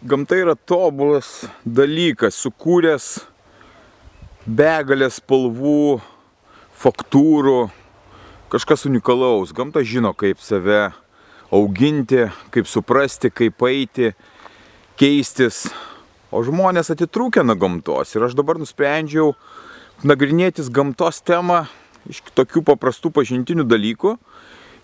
Gamta 0.00 0.32
yra 0.40 0.54
tobulas 0.56 1.42
dalykas, 1.68 2.38
sukūręs 2.40 3.18
begalės 4.48 5.18
spalvų, 5.20 5.98
faktūrų, 6.80 7.66
kažkas 8.48 8.86
unikalaus. 8.88 9.52
Gamta 9.52 9.84
žino, 9.84 10.14
kaip 10.16 10.40
save 10.40 10.86
auginti, 11.52 12.30
kaip 12.48 12.72
suprasti, 12.72 13.28
kaip 13.28 13.60
eiti, 13.68 14.14
keistis. 14.96 15.66
O 16.32 16.40
žmonės 16.48 16.88
atitrūkia 16.96 17.44
nuo 17.44 17.60
gamtos. 17.60 18.16
Ir 18.16 18.24
aš 18.24 18.40
dabar 18.40 18.56
nusprendžiau 18.56 19.34
nagrinėtis 20.00 20.72
gamtos 20.72 21.20
temą 21.20 21.66
iš 22.08 22.24
tokių 22.32 22.64
paprastų 22.72 23.12
pažintinių 23.20 23.68
dalykų. 23.68 24.16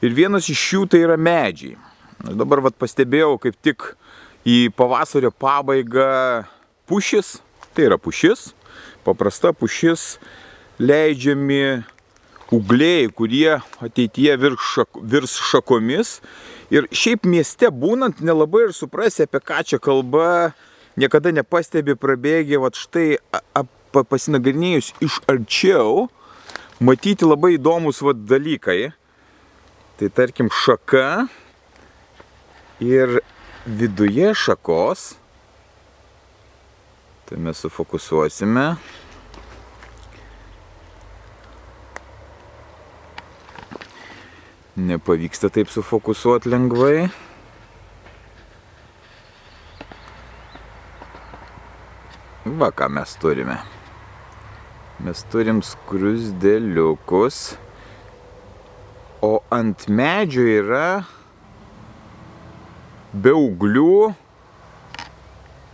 Ir 0.05 0.13
vienas 0.13 0.53
iš 0.53 0.73
jų 0.75 0.89
tai 0.93 1.07
yra 1.09 1.17
medžiai. 1.17 1.79
Aš 2.21 2.37
dabar 2.37 2.69
vat, 2.69 2.77
pastebėjau 2.77 3.39
kaip 3.41 3.57
tik 3.65 3.95
į 4.47 4.71
pavasario 4.79 5.33
pabaigą 5.35 6.47
pušis, 6.87 7.41
tai 7.75 7.89
yra 7.89 7.99
pušis, 7.99 8.53
paprasta 9.07 9.51
pušis, 9.53 10.17
leidžiami 10.79 11.83
ugliai, 12.55 13.09
kurie 13.11 13.59
ateityje 13.83 14.37
virs, 14.39 14.69
šak, 14.75 15.01
virs 15.03 15.35
šakomis. 15.51 16.21
Ir 16.71 16.87
šiaip 16.95 17.27
mieste 17.27 17.71
būnant 17.71 18.23
nelabai 18.23 18.69
ir 18.69 18.75
suprasi, 18.75 19.27
apie 19.27 19.43
ką 19.43 19.63
čia 19.67 19.81
kalba, 19.83 20.53
niekada 20.99 21.33
nepastebi 21.35 21.97
prabėgė, 21.99 22.61
va 22.63 22.71
štai 22.75 23.19
pasinagrinėjus 23.97 24.93
iš 25.03 25.19
arčiau, 25.31 26.07
matyti 26.79 27.27
labai 27.27 27.57
įdomus 27.57 28.03
va 28.05 28.15
dalykai. 28.15 28.93
Tai 29.97 30.11
tarkim 30.13 30.51
šaka 30.53 31.27
ir 32.85 33.19
viduje 33.67 34.35
šakos. 34.35 35.15
Tai 37.27 37.39
mes 37.39 37.59
sufokusuosime. 37.59 38.77
Nepavyksta 44.77 45.51
taip 45.51 45.73
sufokusuoti 45.73 46.53
lengvai. 46.53 47.09
Va 52.47 52.71
ką 52.71 52.87
mes 52.95 53.17
turime. 53.19 53.59
Mes 55.03 55.19
turim 55.33 55.59
skrusdėliukus, 55.67 57.57
o 59.27 59.33
ant 59.53 59.89
medžio 59.91 60.47
yra 60.47 60.87
be 63.17 63.33
auglių 63.33 64.15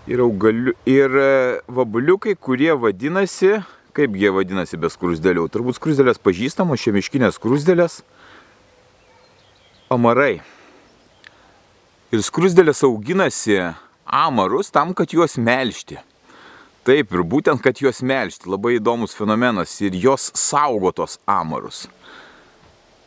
ir, 0.06 0.22
augaliu, 0.22 0.74
ir 0.86 1.16
e, 1.16 1.60
vabuliukai, 1.68 2.34
kurie 2.34 2.72
vadinasi, 2.78 3.58
kaip 3.96 4.16
jie 4.18 4.32
vadinasi 4.34 4.78
be 4.80 4.90
skrusdėlių, 4.92 5.48
turbūt 5.52 5.78
skrusdėlės 5.78 6.20
pažįstamos, 6.22 6.80
šie 6.80 6.94
miškinės 6.96 7.38
skrusdėlės, 7.38 8.00
amarai. 9.92 10.40
Ir 12.12 12.22
skrusdėlės 12.24 12.82
auginasi 12.86 13.58
amarus 14.04 14.72
tam, 14.72 14.92
kad 14.96 15.12
juos 15.14 15.38
melžti. 15.40 15.98
Taip, 16.82 17.12
ir 17.14 17.22
būtent, 17.22 17.62
kad 17.62 17.78
juos 17.78 18.02
melžti. 18.02 18.50
Labai 18.50 18.76
įdomus 18.80 19.14
fenomenas 19.14 19.76
ir 19.86 19.94
jos 19.94 20.32
saugotos 20.36 21.20
amarus. 21.30 21.86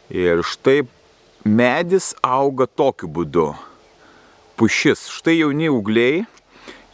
Ir 0.09 0.41
štai 0.47 0.85
medis 1.43 2.13
auga 2.23 2.69
tokiu 2.71 3.09
būdu 3.11 3.49
pušis. 4.59 5.07
Štai 5.13 5.39
jauni 5.39 5.69
ūgliai, 5.71 6.23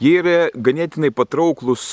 jie 0.01 0.17
yra 0.21 0.49
ganėtinai 0.55 1.11
patrauklus 1.13 1.85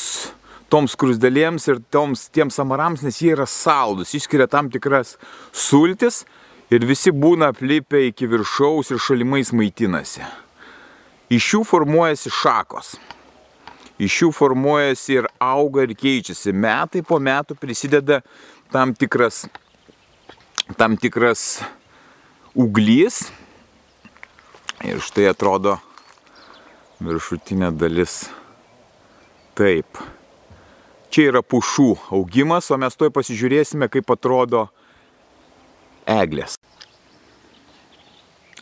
toms 0.72 0.96
krusdelėms 1.00 1.68
ir 1.70 1.80
toms, 1.92 2.26
tiems 2.32 2.58
amarams, 2.60 3.04
nes 3.04 3.20
jie 3.22 3.32
yra 3.36 3.46
saldus, 3.48 4.14
išskiria 4.16 4.48
tam 4.50 4.68
tikras 4.72 5.16
sultis 5.52 6.24
ir 6.72 6.84
visi 6.88 7.12
būna 7.12 7.52
aplipę 7.54 8.02
iki 8.10 8.28
viršaus 8.28 8.92
ir 8.92 9.00
šalimais 9.00 9.52
maitinasi. 9.56 10.24
Iš 11.32 11.52
jų 11.54 11.62
formuojasi 11.68 12.32
šakos. 12.32 12.94
Iš 13.98 14.20
jų 14.22 14.28
formuojasi 14.32 15.18
ir 15.18 15.26
auga 15.42 15.82
ir 15.84 15.96
keičiasi. 15.98 16.54
Metai 16.54 17.02
po 17.04 17.18
metų 17.20 17.56
prisideda 17.58 18.20
tam 18.72 18.94
tikras, 18.96 19.42
tam 20.78 20.96
tikras 21.00 21.58
uglys, 22.54 23.26
Ir 24.86 25.00
štai 25.02 25.24
atrodo 25.32 25.72
viršutinė 27.02 27.72
dalis 27.74 28.28
taip. 29.58 29.98
Čia 31.10 31.32
yra 31.32 31.42
pušų 31.42 31.88
augimas, 32.14 32.68
o 32.70 32.78
mes 32.78 32.94
toj 32.94 33.10
pasižiūrėsime, 33.16 33.88
kaip 33.90 34.12
atrodo 34.14 34.68
eglės. 36.06 36.54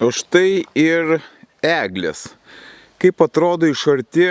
O 0.00 0.08
štai 0.08 0.64
ir 0.78 1.18
eglės. 1.64 2.30
Kaip 3.02 3.20
atrodo 3.26 3.68
iš 3.68 3.84
arti 3.92 4.30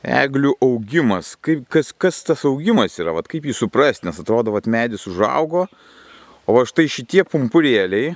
eglių 0.00 0.54
augimas. 0.64 1.34
Kaip, 1.44 1.66
kas, 1.68 1.92
kas 1.92 2.22
tas 2.24 2.44
augimas 2.48 2.96
yra, 3.00 3.12
vat, 3.16 3.28
kaip 3.28 3.44
jį 3.44 3.56
suprasti, 3.56 4.08
nes 4.08 4.20
atrodo, 4.22 4.54
kad 4.56 4.68
medis 4.70 5.04
užaugo, 5.10 5.66
o 6.48 6.56
va 6.56 6.64
štai 6.68 6.88
šitie 6.88 7.24
pumpurėliai, 7.28 8.14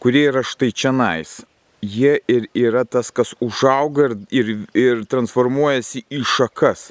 kurie 0.00 0.26
yra 0.28 0.44
štai 0.44 0.70
čia 0.76 0.92
nais, 0.92 1.40
jie 1.82 2.20
ir 2.28 2.46
yra 2.54 2.84
tas, 2.84 3.10
kas 3.10 3.34
užauga 3.40 4.10
ir, 4.10 4.16
ir, 4.30 4.54
ir 4.76 5.04
transformuojasi 5.10 6.04
į 6.12 6.22
šakas. 6.28 6.90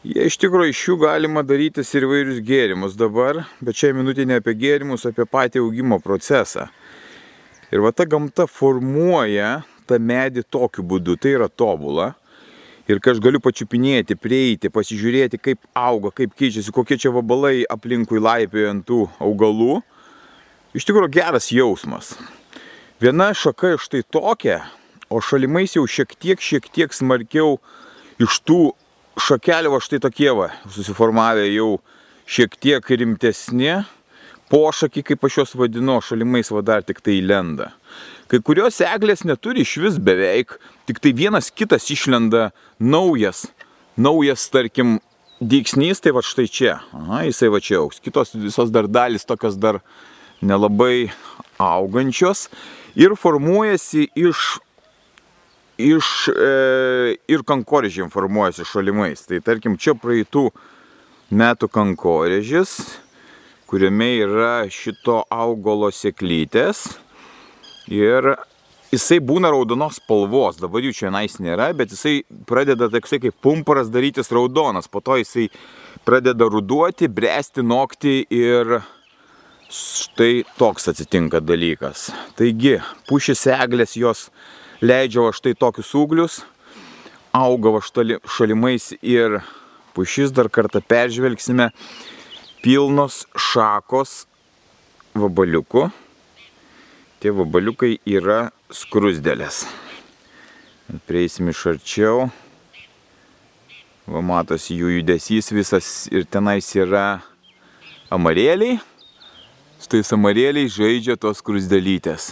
Jie 0.00 0.24
iš 0.30 0.38
tikrųjų 0.40 0.72
iš 0.72 0.82
jų 0.88 0.96
galima 1.02 1.42
darytis 1.44 1.90
ir 1.92 2.06
vairius 2.08 2.40
gėrimus 2.44 2.96
dabar, 2.96 3.42
bet 3.60 3.76
čia 3.76 3.92
minutė 3.92 4.24
ne 4.24 4.38
apie 4.40 4.54
gėrimus, 4.56 5.04
apie 5.04 5.26
patį 5.28 5.60
augimo 5.60 6.00
procesą. 6.00 6.70
Ir 7.70 7.84
va 7.84 7.92
ta 7.92 8.06
gamta 8.08 8.48
formuoja 8.48 9.60
tą 9.86 10.00
medį 10.00 10.46
tokiu 10.48 10.86
būdu, 10.86 11.18
tai 11.20 11.36
yra 11.36 11.50
tobula. 11.52 12.14
Ir 12.88 12.98
kai 12.98 13.12
aš 13.12 13.20
galiu 13.22 13.38
pačiupinėti, 13.44 14.16
prieiti, 14.18 14.72
pasižiūrėti, 14.72 15.38
kaip 15.38 15.60
auga, 15.78 16.10
kaip 16.16 16.32
keičiasi, 16.34 16.72
kokie 16.74 16.96
čia 16.98 17.12
vabalai 17.14 17.60
aplinkui 17.70 18.18
laipioja 18.18 18.72
ant 18.72 18.82
tų 18.88 19.04
augalų, 19.22 19.78
iš 20.74 20.88
tikrųjų 20.88 21.12
geras 21.20 21.52
jausmas. 21.54 22.16
Viena 23.00 23.30
šaka 23.32 23.78
štai 23.80 24.02
tokia, 24.12 24.58
o 25.08 25.22
šalimais 25.24 25.72
jau 25.72 25.86
šiek 25.88 26.10
tiek, 26.20 26.40
šiek 26.44 26.66
tiek 26.68 26.92
smarkiau 26.92 27.54
iš 28.20 28.34
tų 28.44 28.74
šakelių 29.16 29.70
va 29.72 29.78
štai 29.80 30.02
tokie 30.04 30.28
va, 30.36 30.50
susiformavę 30.68 31.46
jau 31.48 31.78
šiek 32.28 32.58
tiek 32.60 32.90
rimtesni, 33.00 33.78
pošakiai, 34.52 35.06
kaip 35.08 35.24
aš 35.24 35.38
juos 35.38 35.56
vadinu, 35.56 35.94
šalimais 36.04 36.52
va 36.52 36.60
dar 36.60 36.84
tik 36.84 37.00
tai 37.00 37.14
lenda. 37.24 37.70
Kai 38.28 38.42
kurios 38.44 38.82
eglės 38.84 39.24
neturi 39.24 39.64
iš 39.64 39.78
vis 39.80 39.96
beveik, 39.96 40.58
tik 40.84 41.00
tai 41.00 41.14
vienas 41.16 41.48
kitas 41.48 41.88
išlenda 41.88 42.50
naujas, 42.76 43.46
naujas, 43.96 44.44
tarkim, 44.52 44.98
dyksnys, 45.40 46.04
tai 46.04 46.12
va 46.12 46.20
štai 46.20 46.44
čia, 46.52 46.76
aha, 46.92 47.22
jisai 47.30 47.48
va 47.48 47.62
čia 47.64 47.80
auks. 47.80 48.04
Kitos 48.04 48.36
visos 48.36 48.68
dar 48.68 48.92
dalis 48.92 49.24
tokios 49.24 49.56
dar 49.56 49.80
nelabai 50.44 51.08
augančios 51.56 52.50
ir 52.94 53.14
formuojasi 53.18 54.08
iš, 54.18 54.58
iš 55.78 56.10
e, 56.32 56.50
ir 57.30 57.44
kankorėžiam 57.46 58.10
formuojasi 58.12 58.66
šalimais. 58.68 59.26
Tai 59.28 59.40
tarkim, 59.44 59.78
čia 59.80 59.94
praeitų 59.98 60.48
metų 61.30 61.70
kankorėžis, 61.70 62.76
kuriame 63.70 64.12
yra 64.24 64.54
šito 64.72 65.22
augalo 65.30 65.92
sėklytės 65.94 66.88
ir 67.90 68.32
jisai 68.90 69.20
būna 69.22 69.52
raudonos 69.54 70.00
spalvos, 70.00 70.58
dabar 70.58 70.82
jų 70.82 70.94
čia 70.96 71.12
nais 71.14 71.36
nėra, 71.42 71.70
bet 71.78 71.94
jisai 71.94 72.20
pradeda 72.50 72.90
toksai 72.90 73.20
kaip 73.22 73.36
pumparas 73.42 73.90
darytis 73.92 74.32
raudonas, 74.34 74.90
po 74.90 75.02
to 75.04 75.20
jisai 75.20 75.46
pradeda 76.06 76.48
ruduoti, 76.50 77.06
bręsti, 77.06 77.62
nokti 77.62 78.24
ir 78.34 78.80
Štai 79.70 80.42
toks 80.58 80.88
atsitinka 80.90 81.38
dalykas. 81.38 82.08
Taigi, 82.34 82.80
pušis 83.06 83.44
eglės 83.54 83.94
jos 83.94 84.24
leidžia 84.82 85.28
štai 85.30 85.52
tokius 85.54 85.92
ūglius, 85.94 86.40
auga 87.30 87.76
va 87.76 87.82
šalimais 88.34 88.88
ir 88.98 89.38
pušis 89.94 90.34
dar 90.34 90.50
kartą 90.50 90.82
peržvelgsime. 90.82 91.70
Pilnos 92.64 93.22
šakos 93.38 94.24
vabaliukų. 95.14 95.86
Tie 97.22 97.30
vabaliukai 97.30 97.94
yra 98.10 98.50
skrusdėlės. 98.74 99.68
Prieisim 101.06 101.54
iš 101.54 101.62
arčiau. 101.76 102.28
Va 104.10 104.20
matosi 104.26 104.74
jų 104.74 104.96
judesys 104.98 105.54
visas 105.54 106.08
ir 106.10 106.26
tenais 106.26 106.74
yra 106.74 107.20
amarėliai. 108.10 108.80
Su 109.90 109.96
tais 109.96 110.12
amarėliai 110.14 110.68
žaidžia 110.70 111.16
tos 111.18 111.40
krusdelytės. 111.42 112.28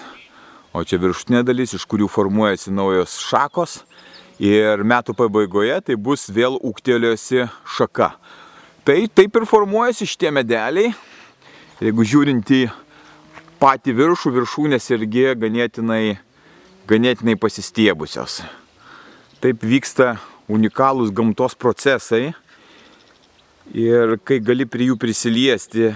O 0.70 0.84
čia 0.87 0.94
viršutinė 1.02 1.40
dalis, 1.43 1.72
iš 1.75 1.82
kurių 1.90 2.06
formuojasi 2.06 2.70
naujos 2.70 3.16
šakos. 3.19 3.72
Ir 4.38 4.84
metų 4.87 5.16
pabaigoje 5.19 5.81
tai 5.88 5.96
bus 5.99 6.28
vėl 6.31 6.55
ūktėliosi 6.62 7.49
šaka. 7.75 8.12
Tai 8.87 8.96
taip 9.10 9.40
ir 9.40 9.46
formuojasi 9.50 10.06
šitie 10.06 10.31
medeliai. 10.37 10.93
Jeigu 11.82 12.06
žiūrint 12.06 12.52
į 12.55 12.60
patį 13.58 13.96
viršų, 14.05 14.32
viršūnės 14.37 14.87
irgi 14.94 15.25
ganėtinai, 15.43 16.14
ganėtinai 16.87 17.34
pasistiebusios. 17.43 18.44
Taip 19.43 19.66
vyksta 19.66 20.12
unikalūs 20.46 21.10
gamtos 21.10 21.58
procesai. 21.58 22.37
Ir 23.75 24.14
kai 24.22 24.38
gali 24.38 24.62
prie 24.62 24.93
jų 24.93 25.00
prisiliesti, 25.02 25.90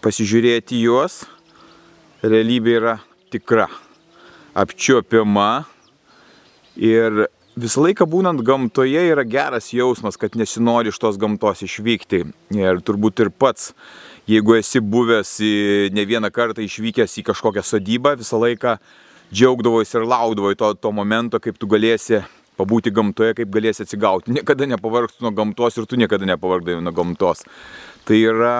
pasižiūrėti 0.00 0.80
juos, 0.80 1.24
realybė 2.24 2.76
yra 2.78 2.94
tikra, 3.32 3.66
apčiopiama 4.56 5.64
ir 6.80 7.26
visą 7.60 7.84
laiką 7.84 8.06
būnant 8.08 8.40
gamtoje 8.46 9.02
yra 9.12 9.24
geras 9.28 9.70
jausmas, 9.74 10.16
kad 10.20 10.36
nesinori 10.38 10.92
iš 10.92 10.98
tos 11.02 11.20
gamtos 11.20 11.60
išvykti. 11.66 12.22
Ir 12.56 12.80
turbūt 12.86 13.20
ir 13.24 13.30
pats, 13.30 13.74
jeigu 14.30 14.56
esi 14.56 14.80
buvęs 14.80 15.36
ne 15.92 16.08
vieną 16.08 16.32
kartą 16.32 16.64
išvykęs 16.64 17.20
į 17.20 17.26
kažkokią 17.30 17.64
sodybą, 17.66 18.16
visą 18.20 18.40
laiką 18.40 18.78
džiaugdavosi 19.30 19.98
ir 19.98 20.08
laukdavosi 20.08 20.58
to, 20.58 20.74
to 20.80 20.92
momento, 20.92 21.40
kaip 21.42 21.60
tu 21.60 21.68
galėsi 21.70 22.24
pabūti 22.60 22.92
gamtoje, 22.92 23.36
kaip 23.38 23.52
galėsi 23.52 23.84
atsigauti. 23.84 24.32
Niekada 24.36 24.66
nepavargtų 24.74 25.24
nuo 25.24 25.32
gamtos 25.36 25.78
ir 25.78 25.88
tu 25.88 26.00
niekada 26.00 26.28
nepavargdavai 26.28 26.82
nuo 26.84 26.92
gamtos. 26.96 27.44
Tai 28.08 28.18
yra 28.18 28.56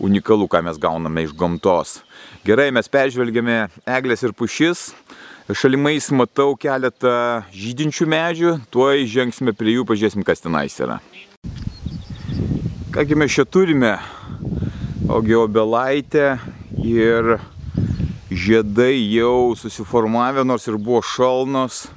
unikalu, 0.00 0.48
ką 0.48 0.62
mes 0.64 0.78
gauname 0.80 1.24
iš 1.26 1.34
gamtos. 1.36 2.00
Gerai, 2.46 2.70
mes 2.72 2.88
peržvelgėme 2.88 3.66
eglės 3.84 4.24
ir 4.24 4.34
pušis. 4.36 4.90
Šalimais 5.50 6.06
matau 6.14 6.54
keletą 6.58 7.42
žydinčių 7.50 8.06
medžių, 8.06 8.52
tuoj 8.70 9.04
žengsime 9.10 9.54
prie 9.56 9.74
jų, 9.76 9.86
pažiūrėsim, 9.88 10.24
kas 10.26 10.44
tenais 10.44 10.76
yra. 10.78 11.00
Kągi 12.94 13.18
mes 13.18 13.34
čia 13.34 13.44
turime? 13.46 13.96
Ogi 15.10 15.34
obelaitė 15.34 16.36
ir 16.86 17.36
žiedai 18.30 18.94
jau 19.10 19.56
susiformavę, 19.58 20.44
nors 20.46 20.68
ir 20.70 20.78
buvo 20.78 21.02
šalnos, 21.02 21.88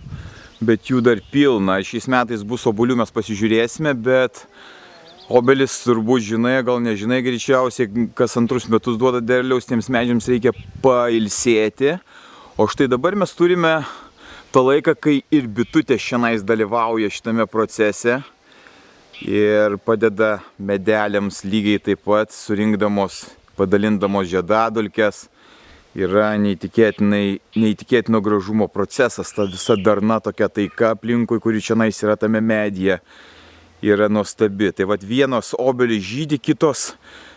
bet 0.57 0.89
jų 0.89 1.03
dar 1.05 1.21
pilna. 1.31 1.77
Šiais 1.85 2.09
metais 2.09 2.41
bus 2.41 2.65
obulių, 2.69 2.97
mes 3.03 3.13
pasižiūrėsime, 3.13 3.93
bet 3.93 4.47
Obelis 5.33 5.79
turbūt 5.81 6.21
žinai, 6.27 6.59
gal 6.61 6.77
nežinai 6.83 7.23
greičiausiai, 7.25 7.87
kas 8.13 8.35
antrus 8.37 8.67
metus 8.69 8.99
duoda 9.01 9.17
derliaus, 9.17 9.65
tiems 9.65 9.87
medžiams 9.89 10.27
reikia 10.29 10.51
pailsėti. 10.83 11.95
O 12.53 12.67
štai 12.69 12.85
dabar 12.91 13.17
mes 13.17 13.33
turime 13.33 13.71
tą 14.53 14.61
laiką, 14.67 14.93
kai 14.93 15.15
ir 15.33 15.49
bitutė 15.49 15.97
šiandien 15.97 16.45
dalyvauja 16.45 17.09
šitame 17.09 17.47
procese 17.49 18.19
ir 19.25 19.79
padeda 19.81 20.35
medeliams 20.61 21.41
lygiai 21.49 21.81
taip 21.81 22.05
pat 22.05 22.29
surinkdamos, 22.37 23.23
padalindamos 23.57 24.29
žiedadulkes. 24.29 25.25
Yra 25.97 26.29
neįtikėtino 26.37 28.21
gražumo 28.21 28.69
procesas, 28.69 29.33
ta 29.33 29.49
visa 29.49 29.81
darna 29.81 30.21
tokia 30.21 30.45
taika 30.49 30.93
aplinkui, 30.93 31.41
kuri 31.41 31.61
čia 31.61 31.73
yra 31.81 32.21
tame 32.21 32.41
medyje 32.41 33.01
yra 33.83 34.07
nuostabi. 34.09 34.71
Tai 34.71 34.87
vad 34.93 35.03
vienos 35.03 35.53
obelis 35.59 36.03
žydi, 36.07 36.39
kitos 36.39 36.93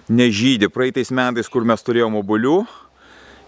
nežydi. 0.08 0.70
Praeitais 0.70 1.10
metais, 1.10 1.50
kur 1.50 1.66
mes 1.66 1.82
turėjom 1.82 2.20
obuolių, 2.22 2.60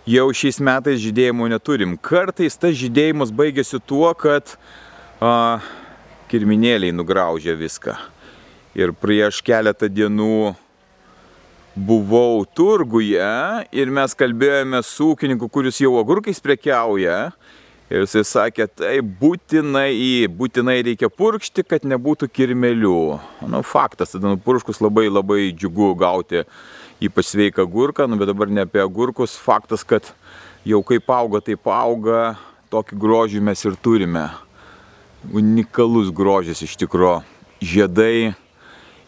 jau 0.08 0.28
šiais 0.34 0.58
metais 0.64 1.00
žydėjimo 1.02 1.48
neturim. 1.52 1.96
Kartais 1.96 2.58
tas 2.58 2.74
žydėjimas 2.78 3.32
baigėsi 3.34 3.80
tuo, 3.86 4.10
kad 4.18 4.56
a, 5.22 5.60
kirminėliai 6.30 6.94
nugraužė 6.94 7.54
viską. 7.58 7.94
Ir 8.78 8.92
prieš 8.94 9.40
keletą 9.46 9.88
dienų 9.90 10.54
buvau 11.78 12.42
turguje 12.58 13.30
ir 13.70 13.94
mes 13.94 14.14
kalbėjome 14.18 14.82
su 14.82 15.12
ūkininku, 15.14 15.48
kuris 15.50 15.78
jau 15.82 15.94
agurkais 16.00 16.42
prekiauja 16.42 17.30
Ir 17.88 18.02
jisai 18.04 18.24
sakė, 18.28 18.66
tai 18.68 18.98
būtinai, 19.00 20.26
būtinai 20.28 20.82
reikia 20.84 21.08
purkšti, 21.08 21.64
kad 21.64 21.86
nebūtų 21.88 22.28
kirmelių. 22.28 22.98
Nu, 23.48 23.62
faktas, 23.64 24.12
tada 24.12 24.34
nupurškus 24.34 24.82
labai 24.84 25.06
labai 25.08 25.46
džiugu 25.56 25.94
gauti 25.96 26.44
ypač 27.00 27.30
sveiką 27.30 27.66
gurką, 27.70 28.08
nu, 28.10 28.18
bet 28.18 28.28
dabar 28.30 28.50
ne 28.50 28.64
apie 28.66 28.82
agurkus. 28.82 29.36
Faktas, 29.38 29.84
kad 29.86 30.10
jau 30.66 30.82
kaip 30.86 31.08
auga, 31.14 31.40
taip 31.44 31.70
auga, 31.70 32.34
tokį 32.72 32.98
grožį 32.98 33.42
mes 33.44 33.62
ir 33.64 33.78
turime. 33.82 34.26
Unikalus 35.34 36.10
grožis 36.14 36.62
iš 36.66 36.76
tikro. 36.78 37.20
Žiedai. 37.62 38.34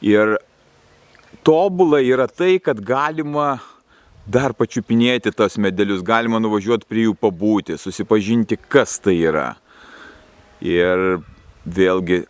Ir 0.02 0.38
tobulai 1.46 2.06
yra 2.08 2.26
tai, 2.30 2.58
kad 2.62 2.80
galima 2.80 3.58
dar 4.26 4.54
pačiupinėti 4.56 5.32
tas 5.36 5.56
medelius, 5.60 6.04
galima 6.04 6.40
nuvažiuoti 6.42 6.88
prie 6.88 7.06
jų 7.08 7.16
pabūti, 7.18 7.78
susipažinti, 7.80 8.58
kas 8.60 8.98
tai 9.02 9.16
yra. 9.22 9.54
Ir 10.60 11.22
vėlgi, 11.64 12.24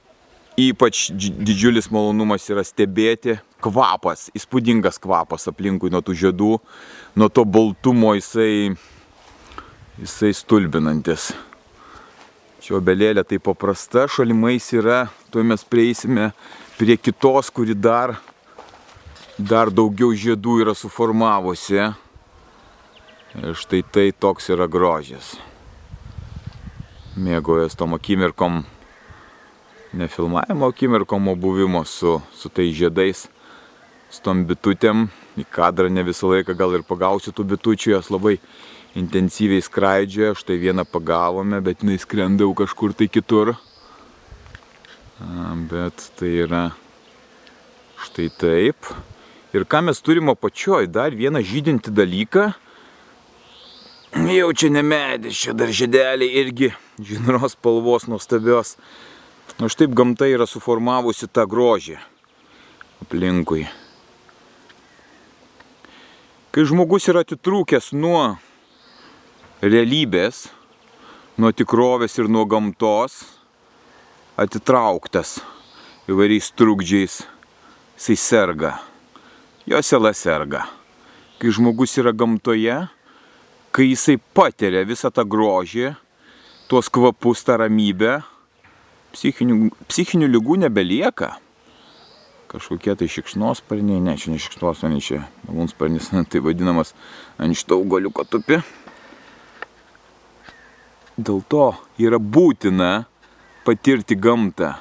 ypač 0.60 1.08
didžiulis 1.16 1.90
malonumas 1.90 2.46
yra 2.50 2.64
stebėti 2.66 3.38
kvapas, 3.64 4.28
įspūdingas 4.36 5.00
kvapas 5.02 5.48
aplinkui 5.50 5.90
nuo 5.92 6.00
tų 6.04 6.16
žiedų, 6.22 6.54
nuo 7.18 7.28
to 7.28 7.44
baltumo 7.44 8.14
jisai, 8.16 8.72
jisai 10.00 10.32
stulbinantis. 10.36 11.30
Čia 12.60 12.76
obelėlė 12.76 13.24
tai 13.24 13.40
paprasta, 13.40 14.04
šalimais 14.08 14.66
yra, 14.76 15.06
tuo 15.32 15.42
mes 15.44 15.64
prieisime 15.64 16.30
prie 16.76 16.96
kitos, 17.00 17.48
kuri 17.52 17.74
dar 17.76 18.18
dar 19.40 19.70
daugiau 19.72 20.12
žiedų 20.12 20.60
yra 20.64 20.74
suformavusi. 20.76 21.90
Ir 23.40 23.54
štai 23.54 23.82
tai 23.86 24.10
toks 24.10 24.50
yra 24.50 24.66
grožis. 24.66 25.36
Mėgojas 27.20 27.76
tom 27.78 27.94
akimirkom, 27.94 28.64
ne 29.94 30.08
filmavimo 30.10 30.70
akimirkom, 30.70 31.28
o 31.30 31.36
buvimo 31.38 31.84
su, 31.86 32.18
su 32.34 32.50
tais 32.50 32.74
žiedais, 32.74 33.26
su 34.10 34.22
tom 34.24 34.44
bitutėm. 34.48 35.08
Į 35.38 35.46
kadrą 35.46 35.90
ne 35.92 36.02
visą 36.06 36.30
laiką 36.32 36.56
gal 36.58 36.74
ir 36.74 36.86
pagausiu 36.86 37.32
tų 37.34 37.46
bitučių, 37.54 37.94
jos 37.94 38.10
labai 38.10 38.36
intensyviai 38.98 39.62
skraidžioja. 39.62 40.34
Štai 40.38 40.58
vieną 40.58 40.84
pagavome, 40.90 41.62
bet 41.62 41.84
jinai 41.84 42.00
skrenda 42.02 42.46
jau 42.46 42.54
kažkur 42.58 42.96
tai 42.98 43.06
kitur. 43.10 43.54
Bet 45.70 46.10
tai 46.18 46.34
yra 46.46 46.64
štai 48.00 48.30
taip. 48.40 48.90
Ir 49.50 49.64
ką 49.66 49.80
mes 49.82 49.98
turime 49.98 50.30
apačioj, 50.36 50.86
dar 50.86 51.10
vieną 51.10 51.42
žydinti 51.42 51.90
dalyką. 51.90 52.52
Jau 54.30 54.50
čia 54.54 54.68
ne 54.70 54.82
medis, 54.82 55.38
čia 55.42 55.54
dar 55.54 55.70
žydeliai 55.74 56.38
irgi 56.38 56.68
žinros 57.02 57.56
spalvos 57.56 58.06
nuostabios. 58.06 58.76
Na 59.58 59.66
nu, 59.66 59.70
štaip 59.70 59.90
gamta 59.90 60.28
yra 60.30 60.46
suformavusi 60.46 61.26
tą 61.26 61.48
grožį 61.50 61.96
aplinkui. 63.02 63.64
Kai 66.54 66.66
žmogus 66.66 67.08
yra 67.10 67.24
atitrūkęs 67.26 67.90
nuo 67.98 68.36
realybės, 69.62 70.44
nuo 71.38 71.50
tikrovės 71.50 72.14
ir 72.22 72.30
nuo 72.30 72.46
gamtos, 72.46 73.24
atitrauktas 74.38 75.40
įvairiais 76.10 76.52
trukdžiais, 76.54 77.18
jisai 77.98 78.18
serga 78.18 78.72
jo 79.66 79.82
siela 79.82 80.12
serga. 80.14 80.64
Kai 81.40 81.52
žmogus 81.52 81.96
yra 82.00 82.12
gamtoje, 82.12 82.76
kai 83.72 83.86
jisai 83.90 84.18
patiria 84.34 84.82
visą 84.88 85.10
tą 85.14 85.24
grožį, 85.24 85.94
tuos 86.70 86.90
kvapus, 86.92 87.44
tą 87.46 87.56
ramybę, 87.62 88.20
psichinių, 89.14 89.70
psichinių 89.90 90.28
lygų 90.30 90.60
nebelieka. 90.66 91.34
Kažkokie 92.50 92.96
tai 92.98 93.06
šikšnosparniai, 93.10 94.02
ne, 94.02 94.16
čia 94.18 94.34
ne 94.34 94.40
šikšnosparniai, 94.42 95.02
čia 95.04 95.22
malūnsparnis, 95.46 96.10
tai 96.30 96.42
vadinamas 96.44 96.94
ant 97.38 97.56
šito 97.58 97.78
augaliuko 97.78 98.26
tupi. 98.26 98.60
Dėl 101.20 101.42
to 101.52 101.66
yra 102.00 102.18
būtina 102.18 103.04
patirti 103.66 104.16
gamtą, 104.16 104.72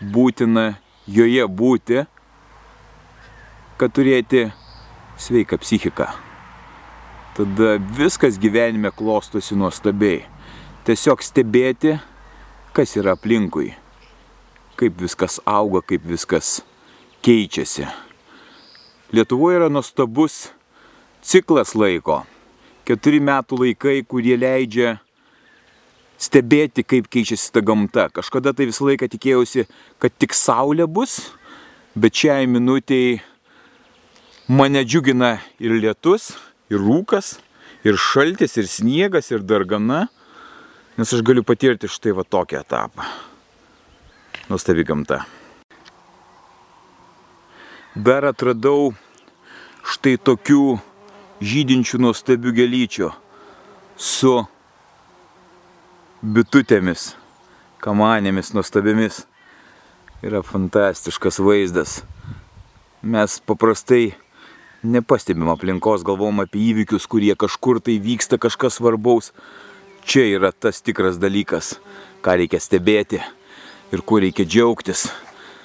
būtina 0.00 0.70
joje 1.10 1.48
būti, 1.48 2.04
kad 3.78 3.94
turėti 3.94 4.48
sveiką 5.18 5.58
psichiką. 5.62 6.08
Tada 7.38 7.76
viskas 7.78 8.38
gyvenime 8.38 8.90
klostosi 8.90 9.54
nuostabiai. 9.54 10.24
Tiesiog 10.86 11.22
stebėti, 11.22 11.94
kas 12.74 12.96
yra 12.98 13.14
aplinkui, 13.14 13.70
kaip 14.78 14.98
viskas 14.98 15.38
auga, 15.46 15.82
kaip 15.86 16.06
viskas 16.08 16.58
keičiasi. 17.22 17.86
Lietuvoje 19.14 19.60
yra 19.60 19.68
nuostabus 19.70 20.48
ciklas 21.22 21.76
laiko. 21.78 22.22
Keturi 22.88 23.20
metų 23.22 23.60
laikai, 23.62 24.00
kurie 24.02 24.34
leidžia 24.40 24.96
stebėti, 26.18 26.82
kaip 26.82 27.06
keičiasi 27.06 27.52
ta 27.54 27.62
gamta. 27.62 28.08
Kažkada 28.10 28.54
tai 28.56 28.66
visą 28.70 28.88
laiką 28.88 29.06
tikėjausi, 29.12 29.68
kad 30.02 30.14
tik 30.18 30.34
saulė 30.34 30.88
bus, 30.90 31.20
bet 31.94 32.16
šiai 32.18 32.48
minutiai 32.50 33.20
mane 34.48 34.84
džiugina 34.84 35.36
ir 35.60 35.76
lietus, 35.76 36.32
ir 36.72 36.80
rūkas, 36.80 37.36
ir 37.84 37.98
šaltis, 38.00 38.56
ir 38.56 38.68
sniegas, 38.68 39.30
ir 39.30 39.44
dargana, 39.44 40.06
nes 40.96 41.12
aš 41.12 41.22
galiu 41.22 41.44
patirti 41.44 41.90
štai 41.90 42.14
va 42.16 42.24
tokią 42.24 42.62
etapą. 42.64 43.04
Nuostabi 44.48 44.84
gamta. 44.88 45.26
Dar 47.92 48.24
atradau 48.24 48.94
štai 49.84 50.16
tokių 50.16 50.78
žydinčių 51.44 52.00
nuostabių 52.00 52.52
gelyčių 52.56 53.08
su 53.98 54.32
bitutėmis, 56.22 57.12
kamanėmis 57.84 58.54
nuostabiamis. 58.56 59.26
Yra 60.24 60.40
fantastiškas 60.42 61.36
vaizdas. 61.38 62.00
Mes 63.06 63.36
paprastai 63.46 64.16
nepastebim 64.82 65.48
aplinkos, 65.52 66.04
galvom 66.06 66.42
apie 66.44 66.62
įvykius, 66.72 67.08
kurie 67.10 67.34
kažkur 67.38 67.80
tai 67.82 67.98
vyksta, 68.02 68.38
kažkas 68.38 68.78
svarbaus. 68.78 69.32
Čia 70.08 70.24
yra 70.38 70.52
tas 70.52 70.80
tikras 70.80 71.18
dalykas, 71.20 71.76
ką 72.24 72.38
reikia 72.40 72.60
stebėti 72.62 73.20
ir 73.92 74.04
kuo 74.04 74.20
reikia 74.22 74.46
džiaugtis. 74.46 75.08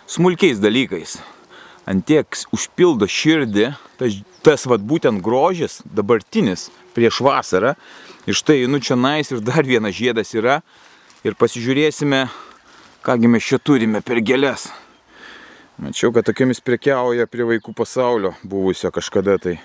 Smulkiais 0.10 0.60
dalykais. 0.60 1.17
Antiek 1.88 2.27
užpildo 2.55 3.08
širdį, 3.12 3.74
tas, 4.00 4.20
tas 4.43 4.67
vad 4.67 4.84
būtent 4.88 5.24
grožis, 5.24 5.82
dabartinis, 5.84 6.70
prieš 6.96 7.20
vasarą. 7.24 7.75
Ir 8.27 8.38
štai 8.39 8.62
einu 8.63 8.79
čia 8.79 8.96
nais 8.96 9.32
ir 9.32 9.43
dar 9.43 9.67
vienas 9.67 9.96
žiedas 9.96 10.32
yra. 10.36 10.62
Ir 11.24 11.36
pasižiūrėsime, 11.39 12.25
kągi 13.03 13.32
mes 13.32 13.48
čia 13.48 13.60
turime 13.60 14.03
per 14.03 14.20
gėlės. 14.24 14.70
Mačiau, 15.82 16.12
kad 16.13 16.27
tokiamis 16.27 16.60
prekiauja 16.62 17.25
prie 17.25 17.48
vaikų 17.50 17.72
pasaulio 17.74 18.36
buvusio 18.46 18.92
kažkada 18.94 19.39
tai. 19.42 19.56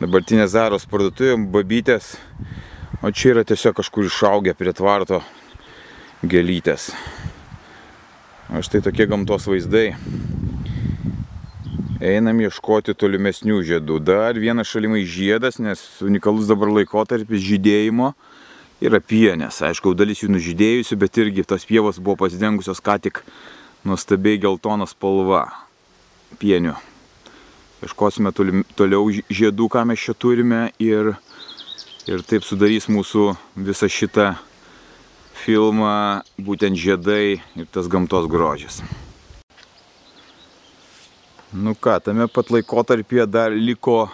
Dabartinė 0.00 0.48
Zaros 0.50 0.88
parduotuvė, 0.90 1.36
babytės. 1.54 2.16
O 2.98 3.12
čia 3.14 3.30
yra 3.30 3.44
tiesiog 3.46 3.76
kažkur 3.78 4.08
išaugę 4.08 4.56
prie 4.58 4.74
tvarto 4.74 5.20
gėlytės. 6.26 6.88
O 8.50 8.62
štai 8.66 8.82
tokie 8.88 9.06
gamtos 9.06 9.46
vaizdai 9.46 9.92
einam 12.02 12.42
ieškoti 12.42 12.96
tolimesnių 12.98 13.62
žiedų. 13.70 14.00
Dar 14.02 14.34
vienas 14.42 14.66
šalimai 14.66 15.04
žiedas, 15.06 15.60
nes 15.62 15.84
unikalus 16.02 16.50
dabar 16.50 16.74
laikotarpis 16.74 17.46
žydėjimo 17.46 18.16
yra 18.82 18.98
pienės. 18.98 19.62
Aišku, 19.70 19.94
dalis 19.94 20.26
jų 20.26 20.34
nužydėjusių, 20.34 20.98
bet 21.06 21.22
irgi 21.22 21.46
tos 21.46 21.70
pievos 21.70 22.02
buvo 22.02 22.18
pasidengusios 22.26 22.82
ką 22.82 22.98
tik 23.06 23.22
nuostabiai 23.86 24.40
geltonas 24.42 24.92
spalva 24.96 25.46
pienių. 26.40 26.74
Ieškosime 27.86 28.32
toliau 28.34 29.06
žiedų, 29.12 29.68
ką 29.70 29.84
mes 29.86 30.02
čia 30.02 30.14
turime 30.16 30.60
ir, 30.82 31.14
ir 32.08 32.24
taip 32.26 32.44
sudarys 32.46 32.88
mūsų 32.90 33.30
visą 33.68 33.88
šitą 33.92 34.32
filmą 35.36 36.22
būtent 36.40 36.78
žiedai 36.80 37.38
ir 37.38 37.68
tas 37.70 37.86
gamtos 37.92 38.26
grožis. 38.30 38.80
Nu 41.52 41.76
ką, 41.78 42.00
tame 42.02 42.26
pat 42.28 42.50
laikotarpyje 42.50 43.26
dar 43.30 43.54
liko 43.54 44.08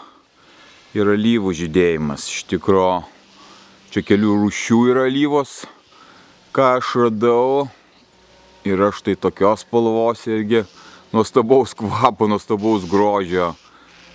ir 0.93 1.09
alyvų 1.09 1.55
žydėjimas. 1.63 2.27
Iš 2.29 2.43
tikro, 2.51 3.05
čia 3.95 4.03
kelių 4.05 4.37
rūšių 4.43 4.81
yra 4.93 5.07
alyvos, 5.09 5.63
ką 6.53 6.75
aš 6.77 6.93
radau. 7.07 7.71
Yra 8.63 8.93
štai 8.95 9.17
tokios 9.19 9.65
spalvos 9.65 10.21
irgi 10.31 10.61
nuostabaus 11.13 11.75
kvapo, 11.75 12.29
nuostabaus 12.31 12.85
grožio, 12.87 13.55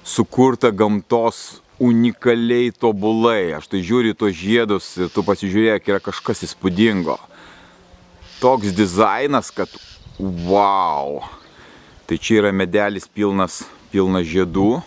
sukurta 0.04 0.72
gamtos 0.72 1.60
unikaliai 1.80 2.72
tobulai. 2.72 3.58
Aš 3.58 3.68
tai 3.68 3.82
žiūriu 3.84 4.16
tos 4.16 4.32
žiedus 4.40 4.88
ir 5.02 5.12
tu 5.12 5.24
pasižiūrėk, 5.28 5.92
yra 5.92 6.00
kažkas 6.00 6.46
įspūdingo. 6.48 7.18
Toks 8.40 8.72
dizainas, 8.78 9.52
kad 9.52 9.68
wow. 10.48 11.20
Tai 12.08 12.16
čia 12.16 12.40
yra 12.40 12.56
medelis 12.56 13.10
pilnas, 13.12 13.66
pilnas 13.92 14.32
žiedų. 14.32 14.78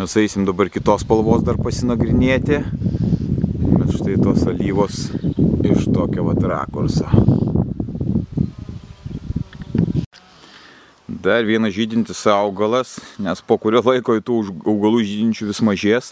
Mes 0.00 0.16
eisim 0.16 0.48
dabar 0.48 0.72
kitos 0.72 1.04
spalvos 1.04 1.44
dar 1.44 1.60
pasinagrinėti. 1.60 2.64
Bet 3.76 3.92
štai 4.00 4.16
tos 4.24 4.48
alyvos 4.48 5.10
iš 5.68 5.84
tokio 5.92 6.30
vat 6.32 6.40
rakurso. 6.48 7.49
Dar 11.10 11.42
vienas 11.42 11.74
žydintis 11.74 12.22
augalas, 12.30 13.00
nes 13.18 13.40
po 13.42 13.56
kurio 13.58 13.80
laiko 13.82 14.14
tų 14.22 14.36
augalų 14.62 15.00
žydinčių 15.02 15.48
vis 15.48 15.60
mažės. 15.66 16.10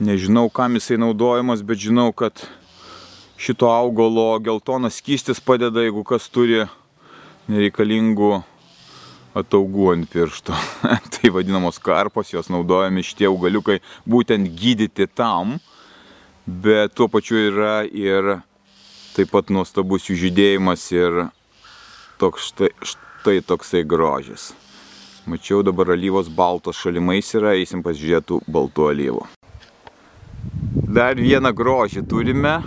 Nežinau, 0.00 0.46
kam 0.48 0.78
jisai 0.78 0.96
naudojamas, 0.96 1.60
bet 1.60 1.82
žinau, 1.82 2.06
kad 2.16 2.46
šito 3.36 3.68
augalo 3.68 4.38
geltonas 4.40 4.96
skystis 5.02 5.44
padeda, 5.44 5.84
jeigu 5.84 6.06
kas 6.08 6.30
turi 6.32 6.62
nereikalingų 7.52 8.32
ataugų 9.36 9.92
ant 9.92 10.08
piršto. 10.08 10.56
tai 11.18 11.28
vadinamos 11.28 11.76
karpos, 11.76 12.32
jos 12.32 12.48
naudojami 12.48 13.04
šitie 13.04 13.28
augaliukai 13.28 13.82
būtent 14.08 14.48
gydyti 14.56 15.04
tam, 15.12 15.58
bet 16.48 16.96
tuo 16.96 17.12
pačiu 17.12 17.44
yra 17.52 17.82
ir 17.84 18.38
taip 19.18 19.36
pat 19.36 19.52
nuostabus 19.52 20.08
jų 20.08 20.22
žydėjimas 20.30 20.92
ir 20.96 21.26
toks 22.16 22.54
štai, 22.54 22.72
štai 22.80 23.12
toksai 23.46 23.84
grožis. 23.88 24.52
Mačiau 25.26 25.62
dabar 25.64 25.94
alyvos 25.94 26.28
baltos 26.28 26.76
šalimais 26.76 27.30
yra, 27.32 27.54
eisim 27.56 27.80
pasižiūrėtų 27.80 28.42
baltų 28.44 28.88
alyvų. 28.90 29.22
Dar 30.94 31.16
vieną 31.16 31.54
grožį 31.56 32.02
turime. 32.04 32.58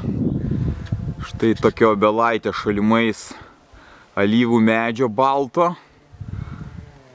Štai 1.27 1.51
tokia 1.59 1.91
obelaitė 1.93 2.49
šalimais 2.55 3.27
alyvų 4.17 4.57
medžio 4.63 5.05
balto 5.05 5.75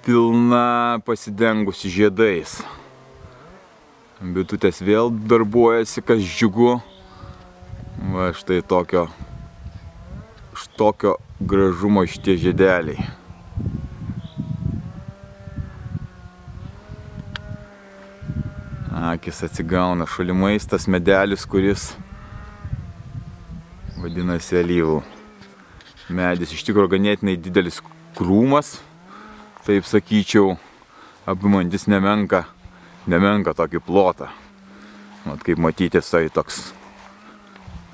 pilna 0.06 1.00
pasidengusi 1.06 1.90
žiedais. 1.90 2.61
Bitutės 4.22 4.78
vėl 4.87 5.11
darbuojasi, 5.11 6.04
kas 6.06 6.22
džiugu. 6.22 6.76
Va 8.14 8.30
štai 8.38 8.61
tokio, 8.66 9.08
tokio 10.78 11.16
gražumo 11.42 12.06
šitie 12.06 12.38
žiedeliai. 12.46 13.21
Akis 18.92 19.42
atsigauna 19.42 20.04
šalimais 20.04 20.66
tas 20.68 20.84
medelis, 20.84 21.46
kuris 21.49 21.94
vadinasi 23.96 24.58
alyvų. 24.61 24.99
Medis 26.12 26.52
iš 26.52 26.66
tikrųjų 26.66 26.90
ganėtinai 26.92 27.38
didelis 27.40 27.80
krūmas, 28.18 28.75
taip 29.64 29.88
sakyčiau, 29.88 30.58
apimantis 31.25 31.88
nemenka, 31.88 32.44
nemenka 33.08 33.56
tokį 33.56 33.80
plotą. 33.87 34.28
Mat, 35.25 35.40
kaip 35.46 35.62
matyti, 35.62 35.96
jisai 35.96 36.26
toks 36.28 36.61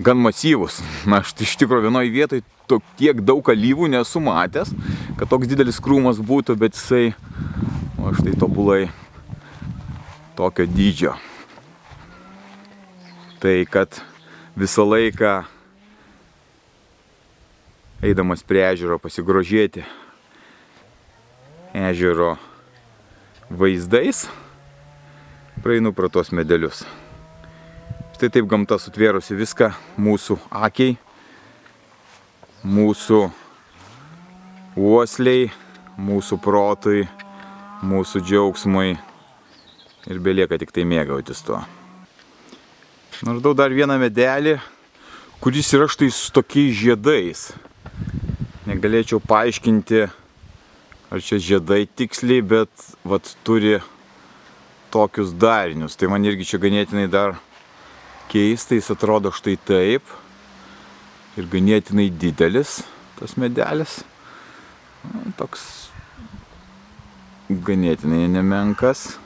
gan 0.02 0.18
masyvus. 0.18 0.80
Na, 1.06 1.22
aš 1.22 1.36
iš 1.46 1.54
tikrųjų 1.62 1.92
vienoje 1.92 2.10
vietoje 2.10 2.42
tiek 2.98 3.22
daug 3.22 3.54
alyvų 3.54 3.86
nesu 3.94 4.18
matęs, 4.24 4.74
kad 5.14 5.30
toks 5.30 5.46
didelis 5.46 5.78
krūmas 5.78 6.18
būtų, 6.18 6.58
bet 6.58 6.74
jisai, 6.74 7.12
o 8.02 8.10
štai 8.18 8.34
tobulai 8.40 8.88
tokio 10.38 10.66
dydžio. 10.70 11.16
Tai 13.42 13.56
kad 13.70 13.98
visą 14.54 14.86
laiką 14.86 15.32
eidamas 18.06 18.44
prie 18.46 18.62
ežero 18.62 19.00
pasigrožėti 19.02 19.82
ežero 21.74 22.36
vaizdais, 23.50 24.28
praeinu 25.62 25.90
pro 25.92 26.06
tos 26.06 26.30
medelius. 26.30 26.84
Štai 28.14 28.30
taip 28.34 28.46
gamta 28.50 28.78
sutvėrusi 28.78 29.34
viską 29.38 29.72
mūsų 29.98 30.38
akiai. 30.50 30.96
mūsų 32.58 33.18
uosliai, 34.74 35.50
mūsų 35.98 36.38
protui, 36.42 37.04
mūsų 37.82 38.22
džiaugsmui 38.26 38.96
ir 40.06 40.20
belieka 40.22 40.58
tik 40.60 40.70
tai 40.74 40.84
mėgautis 40.88 41.42
tuo. 41.46 41.62
Nardau 43.26 43.54
dar 43.58 43.74
vieną 43.74 43.96
medelį, 43.98 44.58
kuris 45.42 45.72
yra 45.74 45.88
štai 45.90 46.12
su 46.14 46.30
tokiais 46.34 46.76
žiedais. 46.78 47.48
Negalėčiau 48.68 49.18
paaiškinti, 49.24 50.04
ar 51.10 51.24
čia 51.24 51.40
žiedai 51.42 51.86
tiksliai, 51.88 52.44
bet 52.44 52.70
vat 53.02 53.32
turi 53.42 53.78
tokius 54.94 55.32
darinius. 55.34 55.96
Tai 55.98 56.12
man 56.12 56.28
irgi 56.28 56.46
čia 56.52 56.62
ganėtinai 56.62 57.08
dar 57.10 57.34
keistai, 58.30 58.78
jis 58.78 58.92
atrodo 58.94 59.32
štai 59.34 59.56
taip. 59.66 60.14
Ir 61.38 61.50
ganėtinai 61.50 62.08
didelis 62.10 62.80
tas 63.18 63.34
medelis. 63.38 64.02
Nu, 65.06 65.32
toks 65.38 65.62
ganėtinai 67.48 68.26
nemenkas. 68.30 69.16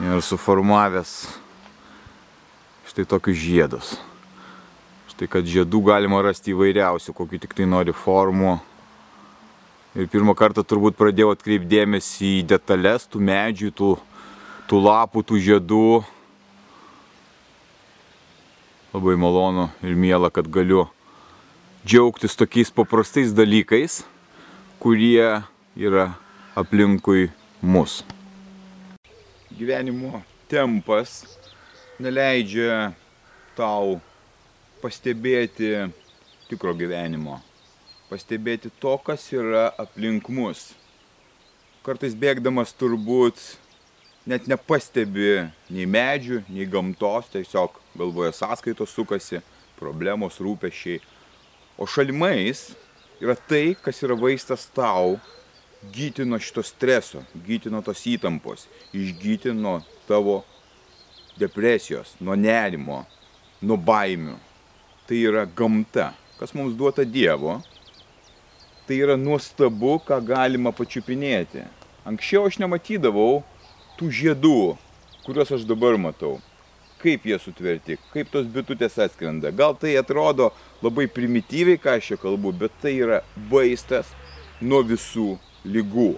Ir 0.00 0.22
suformavęs 0.24 1.28
štai 2.88 3.04
tokius 3.04 3.36
žiedus. 3.36 3.94
Štai 5.12 5.28
kad 5.28 5.44
žiedų 5.44 5.82
galima 5.90 6.22
rasti 6.24 6.54
įvairiausių, 6.54 7.14
kokių 7.14 7.40
tik 7.42 7.56
tai 7.58 7.68
nori 7.68 7.92
formų. 7.92 8.58
Ir 9.98 10.06
pirmą 10.08 10.32
kartą 10.38 10.64
turbūt 10.64 10.96
pradėjau 10.96 11.34
atkreipdėmėsi 11.34 12.38
į 12.38 12.46
detalės 12.48 13.04
tų 13.10 13.20
medžių, 13.26 13.74
tų 13.74 13.90
tų 14.70 14.78
lapų, 14.84 15.24
tų 15.26 15.40
žiedų. 15.42 15.84
Labai 18.94 19.16
malonu 19.18 19.66
ir 19.82 19.98
miela, 19.98 20.30
kad 20.30 20.46
galiu 20.46 20.84
džiaugtis 21.82 22.38
tokiais 22.38 22.70
paprastais 22.70 23.34
dalykais, 23.34 24.04
kurie 24.82 25.42
yra 25.74 26.12
aplinkui 26.54 27.30
mus. 27.62 28.00
Gyvenimo 29.60 30.22
tempas 30.48 31.18
neleidžia 32.00 32.94
tau 33.52 33.98
pastebėti 34.80 35.68
tikro 36.48 36.72
gyvenimo, 36.72 37.34
pastebėti 38.08 38.70
to, 38.80 38.94
kas 39.04 39.26
yra 39.36 39.66
aplink 39.76 40.30
mus. 40.32 40.70
Kartais 41.84 42.16
bėgdamas 42.16 42.72
turbūt 42.72 43.36
net 44.24 44.48
nepastebi 44.48 45.42
nei 45.68 45.84
medžių, 45.84 46.40
nei 46.48 46.64
gamtos, 46.64 47.28
tiesiog 47.34 47.76
galvoje 48.00 48.32
sąskaitos 48.40 48.96
sukasi, 48.96 49.42
problemos, 49.76 50.40
rūpešiai. 50.40 51.02
O 51.76 51.84
šalimais 51.84 52.70
yra 53.20 53.36
tai, 53.36 53.76
kas 53.76 54.00
yra 54.08 54.16
vaistas 54.16 54.64
tau 54.72 55.18
gyti 55.82 56.24
nuo 56.24 56.38
šito 56.38 56.62
streso, 56.62 57.22
gyti 57.46 57.70
nuo 57.72 57.80
tos 57.82 58.04
įtampos, 58.06 58.66
išgyti 58.92 59.54
nuo 59.56 59.80
tavo 60.08 60.42
depresijos, 61.40 62.14
nuo 62.20 62.36
nerimo, 62.36 63.04
nuo 63.64 63.78
baimių. 63.80 64.36
Tai 65.08 65.22
yra 65.26 65.46
gamta, 65.46 66.12
kas 66.38 66.52
mums 66.54 66.76
duota 66.76 67.04
Dievo. 67.04 67.60
Tai 68.86 68.98
yra 68.98 69.16
nuostabu, 69.16 69.96
ką 70.04 70.20
galima 70.26 70.72
pačiupinėti. 70.74 71.64
Anksčiau 72.06 72.46
aš 72.48 72.60
nematydavau 72.60 73.42
tų 73.98 74.12
žiedų, 74.20 74.76
kuriuos 75.24 75.52
aš 75.56 75.66
dabar 75.68 75.98
matau, 76.00 76.38
kaip 77.00 77.26
jie 77.28 77.38
sutverti, 77.40 77.98
kaip 78.12 78.32
tos 78.32 78.48
bitutės 78.50 78.98
atskrenda. 79.00 79.52
Gal 79.54 79.76
tai 79.80 79.94
atrodo 80.00 80.50
labai 80.84 81.06
primityviai, 81.08 81.80
ką 81.80 81.96
aš 81.98 82.12
čia 82.12 82.18
kalbu, 82.20 82.52
bet 82.64 82.74
tai 82.82 82.96
yra 82.98 83.22
vaistas 83.50 84.10
nuo 84.60 84.82
visų 84.84 85.38
lygų. 85.64 86.14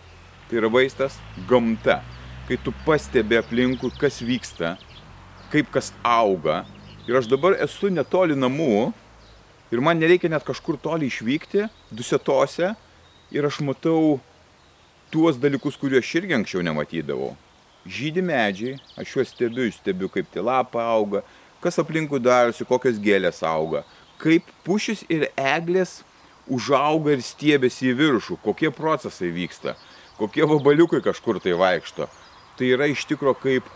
Tai 0.48 0.60
yra 0.60 0.70
vaistas 0.72 1.18
gamta. 1.48 2.00
Kai 2.48 2.58
tu 2.60 2.74
pastebi 2.86 3.38
aplinkui, 3.38 3.92
kas 4.00 4.20
vyksta, 4.24 4.74
kaip 5.52 5.70
kas 5.72 5.92
auga. 6.04 6.62
Ir 7.08 7.18
aš 7.18 7.30
dabar 7.30 7.56
esu 7.62 7.90
netoli 7.90 8.36
namų 8.38 8.90
ir 9.72 9.80
man 9.82 9.98
nereikia 9.98 10.30
net 10.30 10.44
kažkur 10.46 10.76
toli 10.80 11.08
išvykti, 11.10 11.68
dusetose. 11.90 12.74
Ir 13.32 13.46
aš 13.48 13.62
matau 13.64 14.20
tuos 15.12 15.38
dalykus, 15.40 15.78
kuriuos 15.80 16.04
aš 16.04 16.18
irgi 16.20 16.36
anksčiau 16.36 16.64
nematydavau 16.66 17.32
žydi 17.86 18.22
medžiai, 18.22 18.78
aš 18.96 19.16
juos 19.16 19.32
stebiu, 19.32 19.66
stebiu, 19.74 20.10
kaip 20.12 20.28
tie 20.30 20.42
lapai 20.42 20.84
auga, 20.84 21.22
kas 21.62 21.78
aplinkui 21.82 22.20
darosi, 22.22 22.66
kokios 22.66 23.00
gėlės 23.02 23.42
auga, 23.46 23.82
kaip 24.22 24.46
pušis 24.66 25.04
ir 25.10 25.28
eglės 25.36 26.00
užauga 26.52 27.14
ir 27.16 27.22
stiebėsi 27.24 27.90
į 27.90 27.96
viršų, 28.00 28.38
kokie 28.44 28.70
procesai 28.74 29.30
vyksta, 29.34 29.76
kokie 30.18 30.46
vabaliukai 30.48 31.02
kažkur 31.04 31.40
tai 31.42 31.56
vaikšto. 31.58 32.08
Tai 32.58 32.68
yra 32.68 32.88
iš 32.90 33.06
tikro 33.08 33.34
kaip 33.38 33.68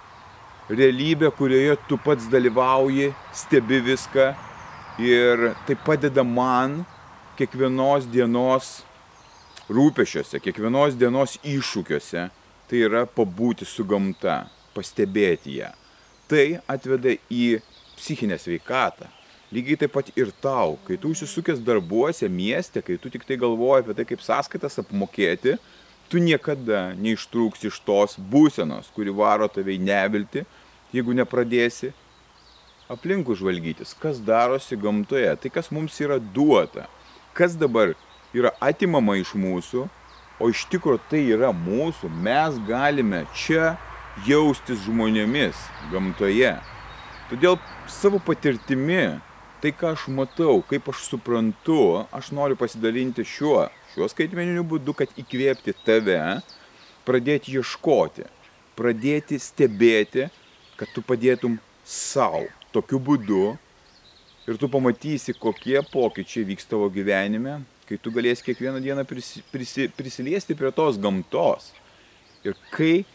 realybė, 0.69 1.31
kurioje 1.37 1.77
tu 1.89 1.99
pats 2.03 2.29
dalyvauji, 2.31 3.13
stebi 3.35 3.81
viską 3.87 4.33
ir 5.03 5.53
tai 5.67 5.77
padeda 5.87 6.25
man 6.25 6.83
kiekvienos 7.37 8.09
dienos 8.13 8.81
rūpešiuose, 9.69 10.41
kiekvienos 10.43 10.97
dienos 10.99 11.37
iššūkiuose 11.43 12.29
tai 12.67 12.83
yra 12.83 13.05
pabūti 13.07 13.67
su 13.67 13.85
gamta, 13.87 14.47
pastebėti 14.75 15.61
ją. 15.61 15.71
Tai 16.27 16.59
atveda 16.71 17.15
į 17.31 17.59
psichinę 17.97 18.39
sveikatą. 18.43 19.09
Lygiai 19.55 19.79
taip 19.79 19.93
pat 19.95 20.11
ir 20.19 20.33
tau, 20.43 20.75
kai 20.87 20.97
tu 20.99 21.13
užsisukęs 21.15 21.61
darbuose, 21.63 22.29
mieste, 22.29 22.83
kai 22.83 22.97
tu 22.99 23.13
tik 23.13 23.27
tai 23.27 23.39
galvoji 23.39 23.85
apie 23.85 23.95
tai, 23.99 24.07
kaip 24.09 24.25
sąskaitas 24.25 24.81
apmokėti, 24.83 25.55
tu 26.11 26.23
niekada 26.23 26.89
neištrūks 26.99 27.67
iš 27.71 27.79
tos 27.87 28.17
būsenos, 28.19 28.91
kuri 28.95 29.15
varo 29.15 29.47
tave 29.51 29.77
į 29.77 29.83
nevilti, 29.87 30.43
jeigu 30.95 31.15
nepradėsi 31.15 31.93
aplinkų 32.91 33.39
žvalgytis, 33.39 33.95
kas 33.99 34.19
darosi 34.23 34.79
gamtoje, 34.79 35.31
tai 35.43 35.51
kas 35.55 35.71
mums 35.75 35.95
yra 36.03 36.19
duota, 36.19 36.87
kas 37.35 37.55
dabar 37.59 37.95
yra 38.35 38.53
atimama 38.63 39.19
iš 39.19 39.35
mūsų 39.39 39.87
o 40.39 40.51
iš 40.53 40.67
tikrųjų 40.73 41.01
tai 41.11 41.23
yra 41.33 41.53
mūsų, 41.57 42.11
mes 42.23 42.59
galime 42.69 43.25
čia 43.37 43.75
jaustis 44.27 44.83
žmonėmis 44.85 45.59
gamtoje. 45.93 46.57
Todėl 47.31 47.59
savo 47.91 48.21
patirtimi, 48.23 49.19
tai 49.63 49.73
ką 49.73 49.93
aš 49.95 50.07
matau, 50.13 50.61
kaip 50.69 50.89
aš 50.93 51.05
suprantu, 51.11 52.05
aš 52.15 52.31
noriu 52.37 52.59
pasidalinti 52.59 53.25
šiuo, 53.27 53.67
šiuo 53.95 54.09
skaitmeniniu 54.13 54.65
būdu, 54.69 54.95
kad 54.97 55.13
įkvėpti 55.19 55.75
tave, 55.87 56.21
pradėti 57.09 57.55
ieškoti, 57.57 58.27
pradėti 58.77 59.39
stebėti, 59.41 60.29
kad 60.77 60.91
tu 60.93 61.05
padėtum 61.05 61.57
savo 61.87 62.45
tokiu 62.75 63.01
būdu 63.01 63.55
ir 64.47 64.61
tu 64.61 64.69
pamatysi, 64.71 65.35
kokie 65.41 65.79
pokyčiai 65.93 66.47
vyks 66.51 66.69
tavo 66.69 66.91
gyvenime, 66.93 67.61
kai 67.89 67.99
tu 68.03 68.13
galėsi 68.15 68.45
kiekvieną 68.47 68.83
dieną 68.85 69.07
prisi, 69.09 69.43
prisi, 69.53 69.89
prisiliesti 69.97 70.57
prie 70.59 70.73
tos 70.75 70.99
gamtos. 71.01 71.73
Ir 72.47 72.55
kai 72.75 73.07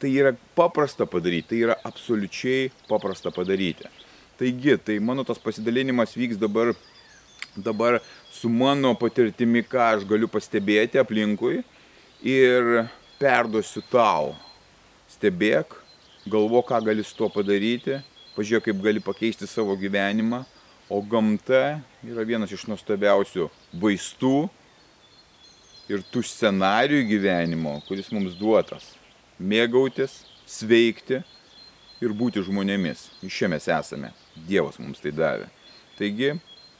tai 0.00 0.12
yra 0.14 0.32
paprasta 0.56 1.06
padaryti, 1.06 1.52
tai 1.52 1.60
yra 1.66 1.76
absoliučiai 1.88 2.70
paprasta 2.88 3.32
padaryti. 3.34 3.88
Taigi, 4.42 4.74
tai 4.82 4.98
mano 4.98 5.22
tas 5.22 5.38
pasidalinimas 5.38 6.16
vyks 6.18 6.40
dabar, 6.40 6.72
dabar 7.54 8.00
su 8.26 8.50
mano 8.50 8.90
patirtimi, 8.98 9.62
ką 9.62 9.84
aš 9.92 10.06
galiu 10.08 10.26
pastebėti 10.26 10.98
aplinkui 10.98 11.60
ir 12.26 12.72
perduosiu 13.22 13.84
tau. 13.92 14.32
Stebėk, 15.14 15.76
galvo, 16.26 16.64
ką 16.66 16.82
gali 16.90 17.06
su 17.06 17.14
tuo 17.14 17.30
padaryti, 17.30 18.00
pažiūrėk, 18.34 18.66
kaip 18.66 18.82
gali 18.82 19.04
pakeisti 19.04 19.46
savo 19.46 19.76
gyvenimą 19.78 20.42
O 20.92 21.00
gamta 21.00 21.80
yra 22.04 22.20
vienas 22.28 22.50
iš 22.52 22.66
nuostabiausių 22.68 23.46
vaistų 23.80 24.32
ir 25.88 26.02
tų 26.12 26.20
scenarijų 26.28 27.06
gyvenimo, 27.08 27.78
kuris 27.86 28.10
mums 28.12 28.34
duotas. 28.36 28.90
Mėgautis, 29.40 30.18
sveikti 30.44 31.22
ir 32.02 32.14
būti 32.16 32.42
žmonėmis. 32.44 33.06
Iš 33.22 33.42
čia 33.42 33.50
mes 33.52 33.68
esame. 33.70 34.12
Dievas 34.48 34.80
mums 34.82 35.02
tai 35.02 35.14
davė. 35.14 35.48
Taigi, 35.98 36.32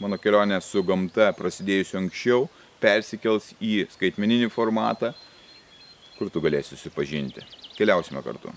mano 0.03 0.19
kelionė 0.19 0.59
su 0.65 0.83
gamta 0.87 1.31
prasidėjusi 1.39 1.99
anksčiau 2.01 2.49
persikels 2.83 3.53
į 3.63 3.87
skaitmeninį 3.95 4.51
formatą, 4.51 5.13
kur 6.19 6.33
tu 6.33 6.43
galėsi 6.43 6.75
susipažinti. 6.75 7.47
Keliausime 7.79 8.25
kartu. 8.27 8.51